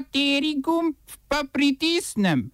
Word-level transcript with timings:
Kateri 0.00 0.54
gumb 0.64 0.96
pa 1.28 1.44
pritisnem? 1.44 2.48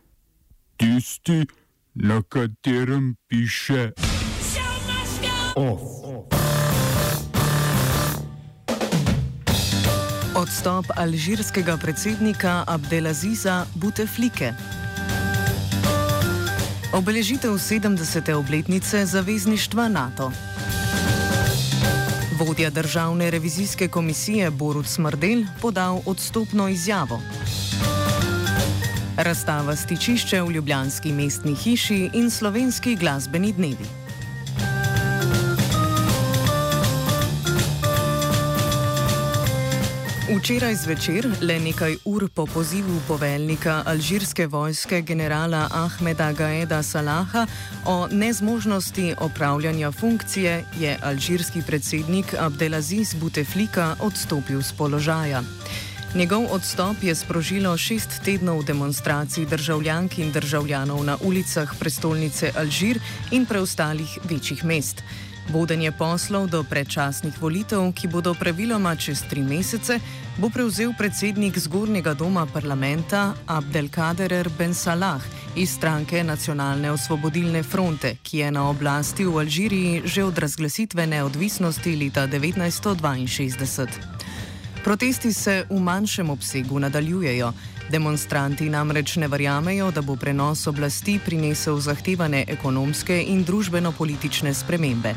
Tisti, 0.77 1.46
na 1.94 2.19
katerem 2.22 3.15
piše 3.28 3.92
OF. 5.54 5.80
Odstop 10.35 10.90
alžirskega 10.96 11.77
predsednika 11.77 12.64
Abdelaziza 12.67 13.67
Buteflike. 13.75 14.53
Obeležitev 16.93 17.55
70. 17.55 18.33
obletnice 18.35 19.07
zavezništva 19.07 19.89
NATO. 19.89 20.33
Vodja 22.39 22.71
državne 22.71 23.30
revizijske 23.30 23.89
komisije 23.89 24.50
Borut 24.50 24.86
Smrdel 24.86 25.45
podal 25.62 26.00
odstopno 26.07 26.68
izjavo. 26.68 27.21
Razstava 29.16 29.76
stičišče 29.76 30.43
v 30.43 30.50
Ljubljanski 30.50 31.12
mestni 31.12 31.54
hiši 31.54 32.10
in 32.14 32.30
slovenski 32.30 32.96
glasbeni 32.96 33.52
dnevi. 33.52 34.05
Včeraj 40.26 40.74
zvečer, 40.74 41.26
le 41.38 41.54
nekaj 41.62 41.96
ur 42.04 42.26
po 42.34 42.46
pozivu 42.50 42.98
poveljnika 43.06 43.82
alžirske 43.86 44.46
vojske 44.46 44.98
generala 45.02 45.68
Ahmeda 45.70 46.32
Gaeda 46.32 46.82
Salaha 46.82 47.46
o 47.84 48.08
nezmožnosti 48.10 49.14
opravljanja 49.20 49.92
funkcije, 49.92 50.64
je 50.80 50.98
alžirski 51.02 51.62
predsednik 51.66 52.34
Abdelaziz 52.38 53.14
Buteflika 53.14 53.94
odstopil 54.02 54.62
z 54.62 54.72
položaja. 54.72 55.42
Njegov 56.14 56.50
odstop 56.50 56.96
je 57.02 57.14
sprožilo 57.14 57.76
šest 57.76 58.18
tednov 58.24 58.64
demonstracij 58.64 59.46
državljank 59.46 60.18
in 60.18 60.32
državljanov 60.32 61.04
na 61.04 61.16
ulicah 61.22 61.74
prestolnice 61.79 62.51
Alžir 62.56 62.98
in 63.30 63.46
preostalih 63.46 64.19
večjih 64.25 64.64
mest. 64.64 65.03
Vodenje 65.47 65.92
poslov 65.92 66.50
do 66.50 66.64
predčasnih 66.66 67.39
volitev, 67.39 67.92
ki 67.94 68.08
bodo 68.11 68.34
praviloma 68.34 68.97
čez 68.98 69.22
tri 69.30 69.47
mesece, 69.47 70.00
bo 70.42 70.50
prevzel 70.50 70.91
predsednik 70.98 71.58
zgornjega 71.58 72.14
doma 72.14 72.47
parlamenta 72.47 73.34
Abdelkader 73.47 74.50
Ben 74.58 74.74
Salah 74.74 75.22
iz 75.56 75.70
stranke 75.70 76.24
Nacionalne 76.24 76.91
osvobodilne 76.91 77.62
fronte, 77.62 78.17
ki 78.22 78.39
je 78.39 78.50
na 78.50 78.69
oblasti 78.69 79.24
v 79.24 79.39
Alžiriji 79.39 80.02
že 80.05 80.24
od 80.24 80.39
razglasitve 80.39 81.06
neodvisnosti 81.06 81.97
leta 81.97 82.27
1962. 82.27 83.86
Protesti 84.84 85.33
se 85.33 85.64
v 85.70 85.78
manjšem 85.80 86.30
obsegu 86.30 86.78
nadaljujejo. 86.78 87.52
Demonstranti 87.91 88.67
namreč 88.70 89.17
ne 89.17 89.29
verjamejo, 89.29 89.91
da 89.91 90.03
bo 90.03 90.17
prenos 90.17 90.67
oblasti 90.67 91.20
prinesel 91.25 91.79
zahtevane 91.81 92.45
ekonomske 92.48 93.20
in 93.23 93.45
družbeno-politične 93.47 94.55
spremembe. 94.55 95.15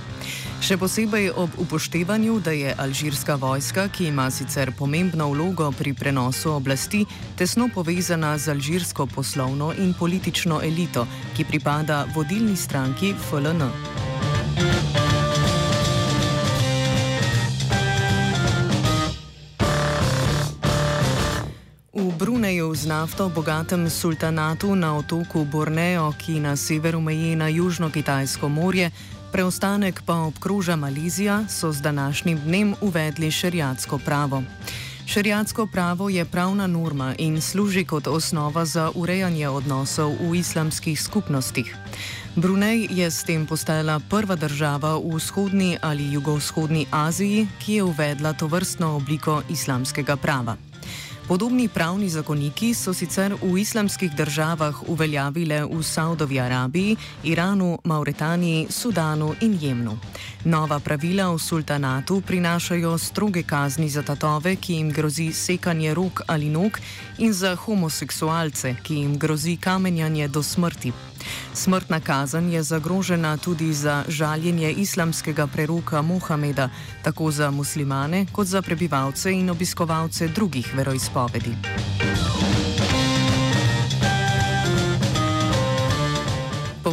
Še 0.61 0.77
posebej 0.77 1.31
ob 1.39 1.55
upoštevanju, 1.63 2.37
da 2.45 2.51
je 2.51 2.75
alžirska 2.77 3.39
vojska, 3.41 3.87
ki 3.89 4.11
ima 4.11 4.27
sicer 4.31 4.73
pomembno 4.77 5.31
vlogo 5.31 5.71
pri 5.71 5.93
prenosu 5.93 6.51
oblasti, 6.53 7.05
tesno 7.39 7.69
povezana 7.73 8.37
z 8.37 8.53
alžirsko 8.53 9.07
poslovno 9.07 9.73
in 9.79 9.95
politično 9.97 10.61
elito, 10.61 11.07
ki 11.37 11.47
pripada 11.49 12.05
vodilni 12.13 12.55
stranki 12.55 13.15
FLN. 13.17 14.98
Nafto 22.99 23.29
bogatem 23.31 23.87
sultanatu 23.89 24.75
na 24.75 24.97
otoku 24.97 25.45
Borneo, 25.45 26.11
ki 26.19 26.43
na 26.43 26.55
severu 26.59 26.99
meji 26.99 27.35
na 27.35 27.47
Južno-Kitajsko 27.47 28.49
morje, 28.51 28.91
preostanek 29.31 30.03
pa 30.03 30.27
obkroža 30.27 30.75
Malezija, 30.75 31.47
so 31.47 31.71
z 31.71 31.81
današnjim 31.81 32.39
dnem 32.43 32.75
uvedli 32.81 33.31
šeriatsko 33.31 33.97
pravo. 33.97 34.43
Šeriatsko 35.05 35.67
pravo 35.71 36.09
je 36.09 36.25
pravna 36.25 36.67
norma 36.67 37.15
in 37.17 37.41
služi 37.41 37.85
kot 37.85 38.07
osnova 38.07 38.65
za 38.65 38.91
urejanje 38.95 39.49
odnosov 39.49 40.11
v 40.19 40.35
islamskih 40.35 41.01
skupnostih. 41.01 41.75
Brunej 42.35 42.87
je 42.91 43.11
s 43.11 43.23
tem 43.23 43.47
postala 43.47 43.99
prva 43.99 44.35
država 44.35 44.97
v 44.99 45.15
vzhodni 45.15 45.77
ali 45.81 46.11
jugovzhodni 46.11 46.85
Aziji, 46.91 47.47
ki 47.63 47.73
je 47.73 47.83
uvedla 47.83 48.33
to 48.33 48.47
vrstno 48.47 48.95
obliko 48.95 49.41
islamskega 49.49 50.15
prava. 50.15 50.68
Podobni 51.29 51.67
pravni 51.67 52.09
zakoniki 52.09 52.73
so 52.73 52.89
sicer 52.93 53.35
v 53.37 53.59
islamskih 53.61 54.15
državah 54.17 54.79
uveljavile 54.89 55.59
v 55.65 55.83
Saudovi 55.83 56.39
Arabiji, 56.39 56.95
Iranu, 57.23 57.77
Mauretaniji, 57.83 58.65
Sudanu 58.69 59.35
in 59.41 59.53
Jemnu. 59.61 59.93
Nova 60.45 60.79
pravila 60.79 61.29
v 61.29 61.37
sultanatu 61.37 62.21
prinašajo 62.21 62.97
stroge 62.97 63.43
kazni 63.43 63.89
za 63.89 64.01
tatove, 64.01 64.55
ki 64.55 64.73
jim 64.73 64.89
grozi 64.91 65.29
sekanje 65.33 65.93
rok 65.93 66.21
ali 66.27 66.49
nog, 66.49 66.79
in 67.17 67.33
za 67.33 67.55
homoseksualce, 67.55 68.75
ki 68.83 68.95
jim 68.95 69.17
grozi 69.17 69.57
kamenjanje 69.57 70.27
do 70.27 70.43
smrti. 70.43 70.93
Smrtna 71.53 71.99
kazen 71.99 72.49
je 72.51 72.63
zagrožena 72.63 73.37
tudi 73.37 73.73
za 73.73 74.03
žaljenje 74.07 74.71
islamskega 74.71 75.47
preroka 75.47 76.01
Mohameda, 76.01 76.69
tako 77.03 77.31
za 77.31 77.51
muslimane 77.51 78.25
kot 78.31 78.47
za 78.47 78.61
prebivalce 78.61 79.31
in 79.31 79.49
obiskovalce 79.49 80.27
drugih 80.27 80.73
veroizpovedi. 80.75 81.55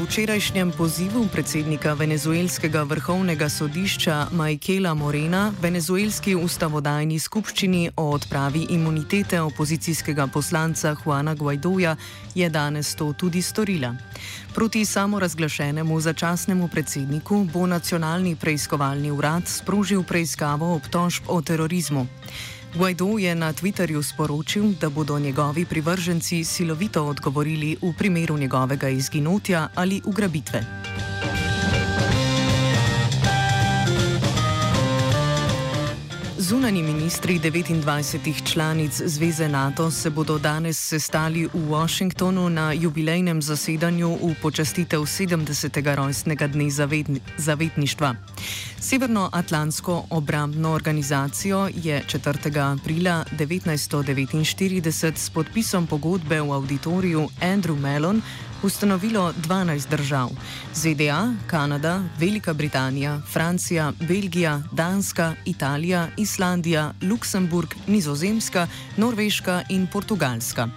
Včerajšnjem 0.06 0.70
pozivu 0.72 1.26
predsednika 1.32 1.92
venezuelskega 1.92 2.82
vrhovnega 2.82 3.48
sodišča 3.48 4.26
Majkela 4.32 4.94
Morena 4.94 5.52
venezuelski 5.62 6.34
ustavodajni 6.34 7.18
skupščini 7.18 7.90
o 7.96 8.04
odpravi 8.14 8.66
imunitete 8.70 9.40
opozicijskega 9.40 10.26
poslanca 10.26 10.94
Juana 11.04 11.34
Guaidoja 11.34 11.96
je 12.34 12.48
danes 12.50 12.94
to 12.94 13.12
tudi 13.12 13.42
storila. 13.42 13.94
Proti 14.54 14.84
samorazglašenemu 14.84 16.00
začasnemu 16.00 16.68
predsedniku 16.68 17.44
bo 17.52 17.66
nacionalni 17.66 18.36
preiskovalni 18.36 19.10
urad 19.10 19.48
sprožil 19.48 20.02
preiskavo 20.02 20.74
obtožb 20.74 21.24
o 21.28 21.42
terorizmu. 21.42 22.06
Guaido 22.76 23.16
je 23.18 23.34
na 23.34 23.52
Twitterju 23.52 24.02
sporočil, 24.02 24.76
da 24.80 24.88
bodo 24.88 25.18
njegovi 25.18 25.64
privrženci 25.64 26.44
silovito 26.44 27.04
odgovorili 27.04 27.76
v 27.82 27.92
primeru 27.98 28.38
njegovega 28.38 28.88
izginotja 28.88 29.68
ali 29.74 30.02
ugrabitve. 30.04 30.60
Zunani 36.48 36.82
ministri 36.82 37.38
29 37.38 38.52
članic 38.52 39.02
Zveze 39.04 39.48
NATO 39.48 39.90
se 39.90 40.10
bodo 40.10 40.38
danes 40.38 40.78
sestali 40.78 41.46
v 41.46 41.70
Washingtonu 41.70 42.48
na 42.48 42.72
jubilejnem 42.72 43.42
zasedanju 43.42 44.18
v 44.22 44.34
počastitev 44.42 45.00
70. 45.00 45.94
rojstnega 45.94 46.46
dne 46.46 46.70
zavetništva. 47.36 48.14
Severnoatlantsko 48.80 50.06
obrambno 50.10 50.70
organizacijo 50.70 51.68
je 51.74 52.02
4. 52.06 52.72
aprila 52.72 53.24
1949 53.38 55.16
s 55.16 55.30
podpisom 55.30 55.86
pogodbe 55.86 56.40
v 56.40 56.52
auditoriju 56.52 57.28
Andrew 57.42 57.80
Mellon 57.80 58.22
ustanovilo 58.62 59.32
12 59.48 59.90
držav: 59.90 60.30
ZDA, 60.74 61.34
Kanada, 61.46 62.02
Velika 62.18 62.52
Britanija, 62.52 63.20
Francija, 63.32 63.92
Belgija, 64.08 64.62
Danska, 64.72 65.34
Italija, 65.44 66.08
Islandija, 66.16 66.92
Luksemburg, 67.02 67.74
Nizozemska, 67.86 68.68
Norveška 68.96 69.62
in 69.68 69.86
Portugalska. 69.92 70.68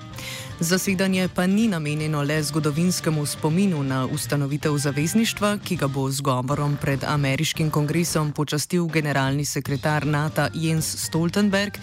Zasedanje 0.60 1.30
pa 1.36 1.48
ni 1.48 1.68
namenjeno 1.68 2.24
le 2.24 2.44
zgodovinskemu 2.44 3.26
spominu 3.26 3.84
na 3.84 4.06
ustanovitev 4.06 4.78
zavezništva, 4.78 5.58
ki 5.64 5.76
ga 5.76 5.88
bo 5.88 6.12
z 6.12 6.22
govorom 6.22 6.78
pred 6.82 7.04
ameriškim 7.04 7.70
kongresom 7.70 8.32
počastil 8.32 8.88
generalni 8.88 9.46
sekretar 9.46 10.06
NATO 10.06 10.48
Jens 10.54 10.98
Stoltenberg, 10.98 11.78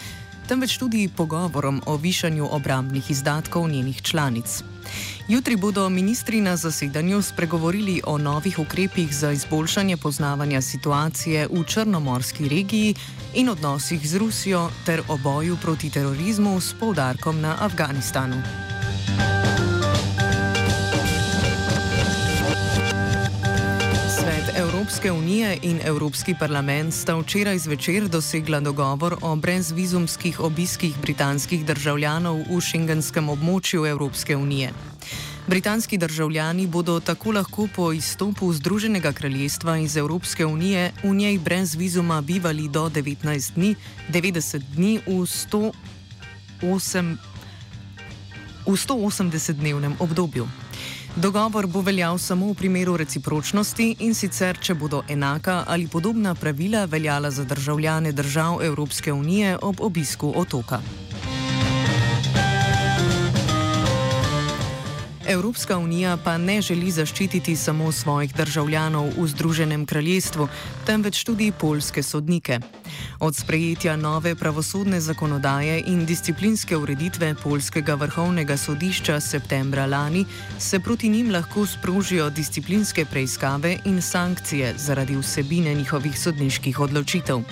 temveč 0.48 0.76
tudi 0.78 1.08
pogovorom 1.16 1.82
o 1.86 1.96
višanju 1.96 2.48
obrambnih 2.50 3.10
izdatkov 3.10 3.68
njenih 3.68 4.02
članic. 4.02 4.62
Jutri 5.28 5.56
bodo 5.56 5.88
ministri 5.88 6.40
na 6.40 6.56
zasedanju 6.56 7.22
spregovorili 7.22 8.02
o 8.06 8.18
novih 8.18 8.58
ukrepih 8.58 9.14
za 9.14 9.32
izboljšanje 9.32 9.96
poznavanja 9.96 10.60
situacije 10.62 11.48
v 11.50 11.64
Črnomorski 11.64 12.48
regiji 12.48 12.94
in 13.34 13.48
odnosih 13.48 14.08
z 14.08 14.16
Rusijo 14.16 14.70
ter 14.86 15.02
o 15.08 15.16
boju 15.16 15.56
proti 15.62 15.90
terorizmu 15.90 16.60
s 16.60 16.74
poudarkom 16.80 17.40
na 17.40 17.56
Afganistanu. 17.60 18.36
Evropske 24.56 25.12
unije 25.12 25.58
in 25.62 25.80
Evropski 25.84 26.34
parlament 26.38 26.94
sta 26.94 27.16
včeraj 27.16 27.58
zvečer 27.58 28.08
dosegla 28.08 28.60
dogovor 28.60 29.16
o 29.22 29.36
brezvizumskih 29.36 30.40
obiskih 30.40 30.94
britanskih 31.02 31.66
državljanov 31.66 32.38
v 32.50 32.60
šengenskem 32.60 33.28
območju 33.28 33.86
Evropske 33.86 34.36
unije. 34.36 34.70
Britanski 35.46 35.98
državljani 35.98 36.66
bodo 36.66 37.00
tako 37.00 37.32
lahko 37.32 37.68
po 37.76 37.92
izstopu 37.92 38.52
Združenega 38.52 39.12
kraljestva 39.12 39.78
iz 39.78 39.96
Evropske 39.96 40.46
unije 40.46 40.92
v 41.02 41.14
njej 41.14 41.38
brez 41.38 41.74
vizuma 41.74 42.20
bivali 42.20 42.68
do 42.68 42.88
19 42.88 43.54
dni, 43.54 43.74
90 44.12 44.62
dni 44.74 45.00
v 45.06 45.10
108 45.10 47.16
v 48.66 48.72
180-dnevnem 48.72 49.94
obdobju. 49.98 50.48
Dogovor 51.16 51.66
bo 51.66 51.80
veljal 51.80 52.18
samo 52.18 52.50
v 52.50 52.54
primeru 52.54 52.96
recipročnosti 52.96 53.96
in 54.00 54.14
sicer, 54.14 54.58
če 54.60 54.74
bodo 54.74 55.02
enaka 55.08 55.64
ali 55.66 55.88
podobna 55.88 56.34
pravila 56.34 56.84
veljala 56.84 57.30
za 57.30 57.44
državljane 57.44 58.12
držav 58.12 58.62
Evropske 58.62 59.12
unije 59.12 59.58
ob 59.62 59.80
obisku 59.80 60.32
otoka. 60.36 60.80
Evropska 65.28 65.78
unija 65.78 66.16
pa 66.24 66.38
ne 66.38 66.60
želi 66.62 66.90
zaščititi 66.90 67.56
samo 67.56 67.92
svojih 67.92 68.34
državljanov 68.34 69.08
v 69.16 69.26
Združenem 69.28 69.86
kraljestvu, 69.86 70.48
temveč 70.86 71.24
tudi 71.24 71.52
polske 71.60 72.02
sodnike. 72.02 72.60
Od 73.20 73.36
sprejetja 73.36 73.96
nove 73.96 74.34
pravosodne 74.34 75.00
zakonodaje 75.00 75.82
in 75.86 76.06
disciplinske 76.06 76.76
ureditve 76.76 77.34
Polskega 77.42 77.94
vrhovnega 77.94 78.56
sodišča 78.56 79.20
septembra 79.20 79.86
lani 79.86 80.24
se 80.58 80.80
proti 80.80 81.08
njim 81.08 81.30
lahko 81.30 81.66
sprožijo 81.66 82.30
disciplinske 82.30 83.04
preiskave 83.04 83.78
in 83.84 84.02
sankcije 84.02 84.74
zaradi 84.76 85.16
vsebine 85.16 85.74
njihovih 85.74 86.20
sodniških 86.20 86.80
odločitev. 86.80 87.42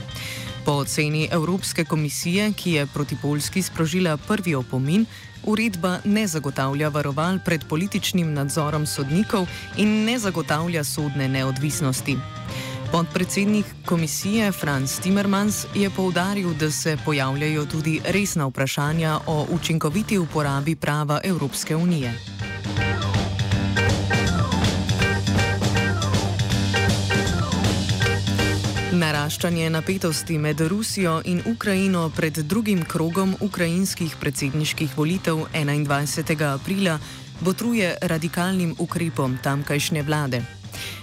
Po 0.64 0.72
oceni 0.72 1.28
Evropske 1.32 1.84
komisije, 1.84 2.52
ki 2.52 2.72
je 2.72 2.86
proti 2.86 3.16
Polski 3.22 3.62
sprožila 3.62 4.16
prvi 4.16 4.54
opomin, 4.54 5.06
uredba 5.42 5.98
ne 6.04 6.26
zagotavlja 6.26 6.88
varoval 6.88 7.38
pred 7.44 7.64
političnim 7.68 8.32
nadzorom 8.32 8.86
sodnikov 8.86 9.46
in 9.76 10.04
ne 10.04 10.18
zagotavlja 10.18 10.84
sodne 10.84 11.28
neodvisnosti. 11.28 12.16
Podpredsednik 12.92 13.66
komisije 13.86 14.52
Franz 14.52 15.00
Timmermans 15.00 15.66
je 15.74 15.90
povdaril, 15.90 16.54
da 16.54 16.70
se 16.70 16.96
pojavljajo 17.04 17.66
tudi 17.66 18.00
resna 18.04 18.46
vprašanja 18.46 19.18
o 19.26 19.46
učinkoviti 19.50 20.18
uporabi 20.18 20.76
prava 20.76 21.20
Evropske 21.24 21.76
unije. 21.76 22.14
Naraščanje 28.94 29.70
napetosti 29.74 30.36
med 30.38 30.60
Rusijo 30.70 31.16
in 31.26 31.40
Ukrajino 31.50 32.04
pred 32.14 32.36
drugim 32.46 32.84
krogom 32.86 33.32
ukrajinskih 33.42 34.12
predsedniških 34.20 34.92
volitev 34.96 35.40
21. 35.50 36.44
aprila 36.54 36.98
botruje 37.40 37.96
radikalnim 38.02 38.76
ukrepom 38.78 39.38
tamkajšnje 39.42 40.02
vlade. 40.02 40.42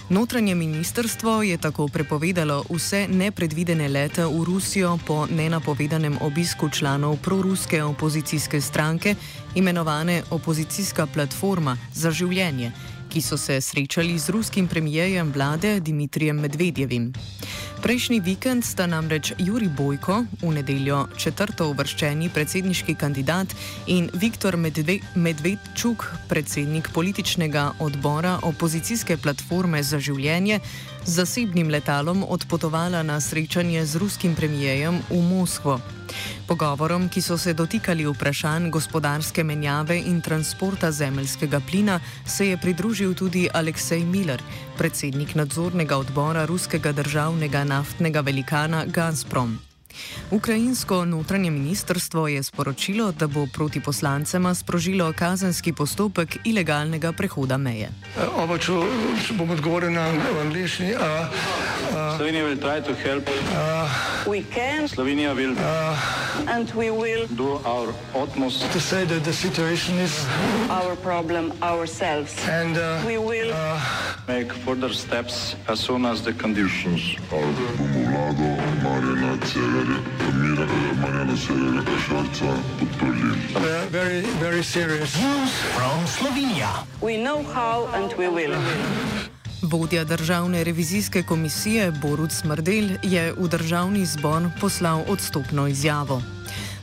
Notranje 0.08 0.54
ministrstvo 0.54 1.42
je 1.42 1.58
tako 1.58 1.88
prepovedalo 1.88 2.64
vse 2.70 3.08
nepredvidene 3.08 3.88
lete 3.88 4.24
v 4.24 4.44
Rusijo 4.44 4.98
po 5.06 5.26
nenapovedanem 5.26 6.16
obisku 6.20 6.68
članov 6.68 7.16
proruske 7.16 7.82
opozicijske 7.82 8.60
stranke, 8.60 9.14
imenovane 9.54 10.22
Opozicijska 10.30 11.06
platforma 11.06 11.76
za 11.94 12.10
življenje, 12.10 12.72
ki 13.12 13.20
so 13.20 13.36
se 13.36 13.60
srečali 13.60 14.18
z 14.18 14.28
ruskim 14.28 14.68
premijejem 14.68 15.32
vlade 15.32 15.80
Dimitrijem 15.80 16.40
Medvedjevim. 16.40 17.12
Prejšnji 17.82 18.22
vikend 18.22 18.62
sta 18.62 18.86
namreč 18.86 19.32
Juri 19.42 19.66
Bojko, 19.66 20.22
v 20.38 20.50
nedeljo 20.54 21.00
četrto 21.18 21.66
uvrščeni 21.74 22.28
predsedniški 22.30 22.94
kandidat, 22.94 23.50
in 23.90 24.06
Viktor 24.14 24.54
Medve 24.54 25.00
Medvedčuk, 25.18 26.06
predsednik 26.30 26.92
političnega 26.94 27.72
odbora 27.82 28.36
opozicijske 28.46 29.16
platforme 29.18 29.82
za 29.82 29.98
življenje, 29.98 30.60
z 31.02 31.10
zasebnim 31.10 31.74
letalom 31.74 32.22
odpotovala 32.22 33.02
na 33.02 33.18
srečanje 33.20 33.82
z 33.82 33.98
ruskim 33.98 34.38
premijejem 34.38 35.02
v 35.10 35.18
Moskvo. 35.18 35.80
Pogovorom, 36.46 37.08
ki 37.08 37.22
so 37.22 37.38
se 37.38 37.54
dotikali 37.54 38.06
vprašanj 38.06 38.70
gospodarske 38.70 39.44
menjave 39.44 39.96
in 39.98 40.20
transporta 40.20 40.90
zemeljskega 40.92 41.60
plina, 41.70 42.00
se 42.26 42.46
je 42.48 42.56
pridružil 42.56 43.14
tudi 43.14 43.48
Aleksej 43.54 44.04
Miller, 44.04 44.42
predsednik 44.78 45.34
nadzornega 45.34 45.96
odbora 45.96 46.44
ruskega 46.44 46.92
državnega 46.92 47.64
naftnega 47.72 48.20
velikana 48.20 48.84
Gazprom. 48.86 49.58
Ukrajinsko 50.30 51.04
notranje 51.04 51.50
ministrstvo 51.50 52.28
je 52.28 52.42
sporočilo, 52.42 53.12
da 53.12 53.26
bo 53.26 53.46
proti 53.46 53.80
poslancema 53.80 54.54
sprožilo 54.54 55.12
kazenski 55.12 55.72
postopek 55.72 56.38
ilegalnega 56.44 57.12
prehoda 57.12 57.56
meje. 57.56 57.90
Oba, 58.36 58.58
če 58.58 58.72
bom 59.36 59.50
odgovoril 59.50 59.92
na 59.92 60.08
angliški. 60.40 60.94
Slovenia 62.22 62.44
will 62.44 62.56
try 62.56 62.78
to 62.78 62.94
help. 62.94 63.24
Uh, 63.26 64.30
we 64.30 64.44
can. 64.44 64.86
Slovenia 64.86 65.34
will. 65.34 65.58
Uh, 65.58 66.46
and 66.46 66.70
we 66.70 66.88
will 66.90 67.26
do 67.34 67.58
our 67.66 67.92
utmost 68.14 68.62
to 68.70 68.78
say 68.78 69.04
that 69.04 69.24
the 69.24 69.32
situation 69.32 69.98
is 69.98 70.24
our 70.70 70.94
problem 70.94 71.52
ourselves. 71.62 72.30
And 72.46 72.78
uh, 72.78 73.02
we 73.04 73.18
will 73.18 73.50
uh, 73.52 73.80
make 74.28 74.52
further 74.52 74.92
steps 74.94 75.56
as 75.66 75.80
soon 75.80 76.06
as 76.06 76.22
the 76.22 76.32
conditions 76.34 77.02
are. 77.32 77.52
Very, 83.90 84.20
very 84.38 84.62
serious 84.62 85.18
news 85.18 85.52
from 85.74 86.06
Slovenia. 86.06 86.86
We 87.00 87.16
know 87.16 87.42
how 87.42 87.90
and 87.98 88.14
we 88.14 88.28
will. 88.28 88.54
Uh, 88.54 89.31
Vodja 89.62 90.04
državne 90.04 90.64
revizijske 90.64 91.22
komisije 91.22 91.90
Borut 91.90 92.32
Smrdel 92.32 92.90
je 93.02 93.32
v 93.32 93.48
državni 93.48 94.06
zbor 94.06 94.50
poslal 94.60 95.04
odstopno 95.08 95.66
izjavo. 95.68 96.22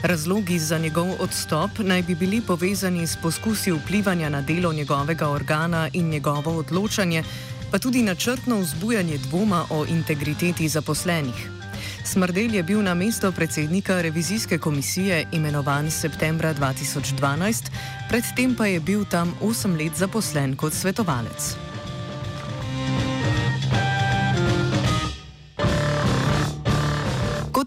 Razlogi 0.01 0.59
za 0.59 0.77
njegov 0.77 1.07
odstop 1.19 1.71
naj 1.79 2.01
bi 2.01 2.15
bili 2.15 2.41
povezani 2.41 3.07
s 3.07 3.17
poskusi 3.21 3.71
vplivanja 3.71 4.29
na 4.29 4.41
delo 4.41 4.73
njegovega 4.73 5.29
organa 5.29 5.89
in 5.93 6.09
njegovo 6.09 6.57
odločanje, 6.57 7.23
pa 7.71 7.79
tudi 7.79 8.01
načrtno 8.01 8.59
vzbujanje 8.59 9.17
dvoma 9.17 9.65
o 9.69 9.85
integriteti 9.85 10.69
zaposlenih. 10.69 11.49
Smrdel 12.05 12.55
je 12.55 12.63
bil 12.63 12.83
na 12.83 12.93
mesto 12.93 13.31
predsednika 13.31 14.01
revizijske 14.01 14.57
komisije 14.57 15.25
imenovan 15.31 15.91
septembra 15.91 16.53
2012, 16.53 17.63
predtem 18.09 18.55
pa 18.55 18.65
je 18.65 18.79
bil 18.79 19.05
tam 19.05 19.35
8 19.41 19.77
let 19.83 19.97
zaposlen 19.97 20.55
kot 20.55 20.73
svetovalec. 20.73 21.68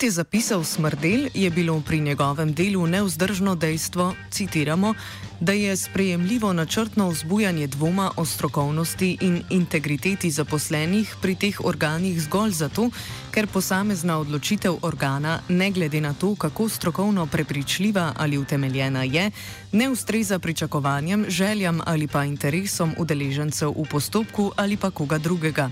Kot 0.02 0.10
je 0.10 0.18
zapisal 0.18 0.64
Smrdel, 0.64 1.28
je 1.34 1.50
bilo 1.50 1.80
pri 1.80 2.00
njegovem 2.00 2.52
delu 2.52 2.86
neuzdržno 2.86 3.54
dejstvo, 3.54 4.14
citiramo, 4.30 4.94
da 5.40 5.52
je 5.52 5.76
sprejemljivo 5.76 6.52
načrtno 6.52 7.08
vzbujanje 7.08 7.66
dvoma 7.66 8.10
o 8.16 8.24
strokovnosti 8.24 9.18
in 9.20 9.42
integriteti 9.50 10.30
zaposlenih 10.30 11.14
pri 11.22 11.34
teh 11.34 11.60
organih 11.64 12.20
zgolj 12.20 12.50
zato, 12.50 12.90
ker 13.30 13.46
posamezna 13.46 14.18
odločitev 14.18 14.76
organa, 14.82 15.40
ne 15.48 15.70
glede 15.70 16.00
na 16.00 16.14
to, 16.14 16.34
kako 16.34 16.68
strokovno 16.68 17.26
prepričljiva 17.26 18.12
ali 18.16 18.38
utemeljena 18.38 19.02
je, 19.02 19.30
ne 19.72 19.88
ustreza 19.90 20.38
pričakovanjem, 20.38 21.24
željam 21.28 21.80
ali 21.84 22.06
pa 22.06 22.24
interesom 22.24 22.94
udeležencev 22.98 23.70
v 23.70 23.86
postopku 23.90 24.52
ali 24.56 24.76
pa 24.76 24.90
koga 24.90 25.18
drugega. 25.18 25.70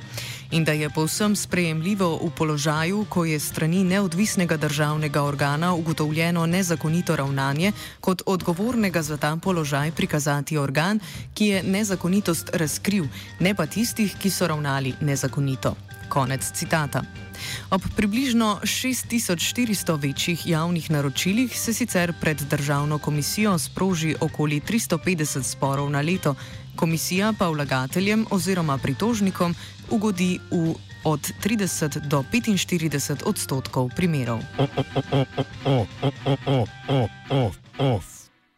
In 0.50 0.64
da 0.64 0.72
je 0.72 0.90
povsem 0.90 1.36
sprejemljivo 1.36 2.16
v 2.16 2.30
položaju, 2.38 3.06
ko 3.08 3.24
je 3.24 3.40
strani 3.40 3.84
neodvisnega 4.20 4.56
državnega 4.56 5.22
organa 5.22 5.74
ugotovljeno 5.74 6.46
nezakonito 6.46 7.16
ravnanje, 7.16 7.72
kot 8.00 8.22
odgovornega 8.26 9.02
za 9.02 9.16
ta 9.16 9.36
položaj 9.36 9.92
prikazati 9.92 10.58
organ, 10.58 11.00
ki 11.34 11.46
je 11.46 11.62
nezakonitost 11.62 12.50
razkril, 12.52 13.06
ne 13.40 13.54
pa 13.54 13.66
tistih, 13.66 14.12
ki 14.20 14.30
so 14.30 14.46
ravnali 14.46 14.92
nezakonito. 15.00 15.74
Konec 16.08 16.52
citata. 16.52 17.02
Ob 17.70 17.82
približno 17.96 18.60
6400 18.62 19.96
večjih 20.02 20.46
javnih 20.46 20.90
naročilih 20.90 21.60
se 21.60 21.72
sicer 21.72 22.12
pred 22.20 22.42
državno 22.50 22.98
komisijo 22.98 23.58
sproži 23.58 24.14
okoli 24.20 24.60
350 24.60 25.42
sporov 25.42 25.90
na 25.90 26.00
leto, 26.00 26.34
komisija 26.76 27.32
pa 27.38 27.48
vlagateljem 27.48 28.26
oziroma 28.30 28.78
pritožnikom 28.78 29.54
ugodi 29.90 30.38
v 30.50 30.89
od 31.04 31.20
30 31.42 32.06
do 32.06 32.22
45 32.22 33.24
odstotkov 33.24 33.90
primerov. 33.96 34.40